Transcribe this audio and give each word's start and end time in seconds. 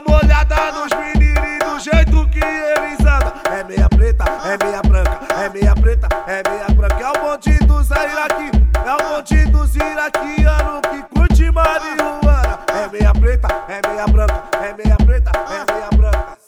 uma 0.00 0.18
molhada 0.18 0.72
nos 0.72 0.90
meninos 0.98 1.58
do 1.58 1.78
jeito 1.80 2.28
que 2.30 2.40
eles 2.42 3.00
andam. 3.00 3.32
É 3.52 3.64
meia 3.64 3.88
preta, 3.88 4.24
é 4.44 4.64
meia 4.64 4.82
branca, 4.82 5.20
é 5.34 5.48
meia 5.48 5.74
preta, 5.74 6.08
é 6.26 6.48
meia 6.48 6.66
branca. 6.68 7.02
É 7.02 7.18
o 7.18 7.22
monte 7.22 7.58
dos 7.64 7.90
Iraqui, 7.90 8.50
é 8.74 8.94
o 8.94 9.10
monte 9.10 9.44
dos 9.46 9.76
iraquianos 9.76 10.80
que 10.90 11.02
curte 11.14 11.50
marihuana. 11.50 12.60
É 12.68 12.88
meia 12.88 13.12
preta, 13.12 13.48
é 13.68 13.88
meia 13.88 14.06
branca, 14.06 14.44
é 14.52 14.72
meia 14.72 14.96
preta, 14.96 15.32
é 15.36 15.72
meia 15.72 15.88
branca. 15.92 16.38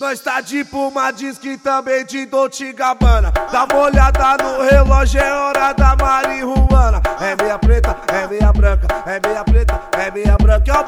Nós 0.00 0.20
tá 0.20 0.40
de 0.40 0.64
Puma, 0.64 1.12
diz 1.12 1.38
que 1.38 1.56
também 1.56 2.04
de 2.04 2.26
Dolce 2.26 2.72
Gabbana 2.74 3.32
Dá 3.50 3.64
uma 3.64 3.84
olhada 3.84 4.36
no 4.42 4.60
relógio, 4.60 5.20
é 5.20 5.32
hora 5.32 5.72
da 5.72 5.96
marihuana 5.96 7.00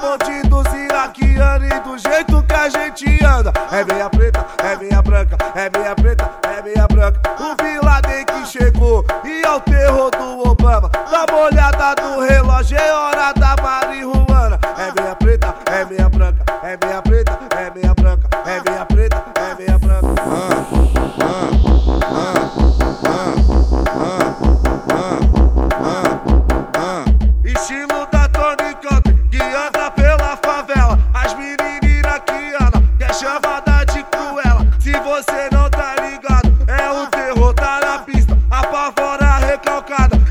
bonde 0.01 0.49
dos 0.49 0.67
iraquianos 0.73 1.69
e 1.69 1.81
do 1.81 1.99
jeito 1.99 2.43
que 2.43 2.55
a 2.55 2.69
gente 2.69 3.25
anda. 3.25 3.53
É 3.71 3.85
meia 3.85 4.11
preta, 4.11 4.47
é 4.59 4.77
meia 4.77 5.03
branca, 5.03 5.37
é 5.55 5.71
meia 5.79 5.95
preta, 5.95 6.31
é 6.43 6.63
meia 6.63 6.87
branca. 6.89 7.21
O 7.41 7.63
Vila 7.63 8.01
que 8.03 8.47
chegou 8.47 9.05
e 9.25 9.43
é 9.43 9.51
o 9.51 9.61
terror 9.61 10.11
do 10.11 10.49
Obama. 10.49 10.89
Dá 10.89 11.27
uma 11.31 11.45
olhada 11.45 11.95
no 12.03 12.21
relógio, 12.21 12.79
é 12.79 12.93
hora 12.93 13.33
da 13.33 13.57
marihuana. 13.63 14.59
É 14.79 15.01
meia 15.01 15.15
preta, 15.17 15.55
é 15.71 15.85
meia 15.85 16.09
branca, 16.09 16.45
é 16.63 16.87
meia 16.87 17.03
preta, 17.03 17.39
é 17.57 17.71
meia 17.71 17.95
branca, 17.95 18.06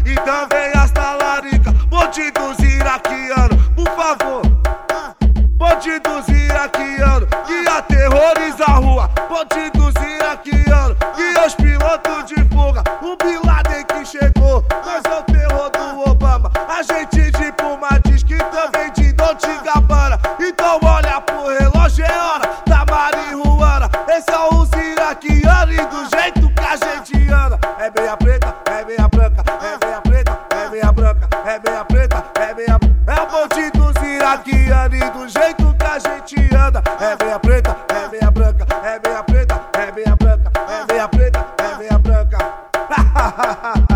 recalcada 0.06 0.09
e 0.09 0.16
também 0.16 0.72
as 0.75 0.92
talaricas. 0.92 1.73
Bandidos 1.86 2.59
iraquianos, 2.59 3.67
por 3.75 3.89
favor. 3.95 4.42
Bandidos 5.58 6.28
iraquianos 6.28 7.28
que 7.45 7.67
aterroriza 7.67 8.66
a 8.67 8.73
rua. 8.73 9.09
Bandidos 9.30 9.94
iraquianos 9.95 10.97
que 11.16 11.39
os 11.45 11.56
pilotos 11.56 12.25
de 12.25 12.36
fuga. 12.53 12.84
O 13.02 13.16
Bin 13.17 13.39
Laden 13.45 13.84
que 13.86 14.06
chegou, 14.06 14.64
nós 14.86 15.03
é 15.06 15.20
o 15.20 15.23
terror 15.23 15.70
do 15.72 16.12
Obama. 16.12 16.52
A 16.69 16.81
gente 16.84 17.31
de 17.31 17.52
Puma 17.53 17.90
diz 18.06 18.23
que 18.23 18.38
também 18.38 18.92
de 18.94 19.14
Dolce 19.14 19.59
Gabbana. 19.64 20.19
Então 20.40 20.80
olha 20.84 21.22
pro 21.22 21.47
relógio, 21.47 22.06
é 22.06 22.17
hora 22.17 22.50
da 22.67 22.86
marihuana. 22.86 23.90
Esse 24.09 24.31
é 24.31 24.38
o 24.38 24.66
iraquiano 25.06 25.73
e 25.73 25.86
do 25.86 26.09
jeito 26.09 26.50
que 26.53 26.62
a 26.62 26.75
gente 26.75 27.31
anda. 27.31 27.59
É 27.80 27.92
meia 28.00 28.17
preta, 28.17 28.55
preta, 31.86 32.23
é 32.39 32.53
meia. 32.53 32.80
É 33.08 33.22
o 33.22 33.28
bonde 33.28 33.72
dos 33.72 33.95
iraquianos 34.03 35.00
e 35.00 35.09
do 35.11 35.28
jeito 35.28 35.73
que 35.78 35.86
a 35.86 36.00
gente 36.00 36.55
anda. 36.55 36.83
É 37.00 37.23
meia 37.23 37.39
preta, 37.39 37.78
é 37.89 38.08
meia 38.09 38.31
branca, 38.31 38.66
é 38.83 39.08
meia 39.08 39.23
preta, 39.23 39.61
é 39.73 39.91
meia 39.91 40.16
branca, 40.16 40.52
é 40.67 40.94
meia 40.94 41.08
preta, 41.08 41.45
é 41.58 41.78
meia 41.78 42.00
branca. 42.00 42.38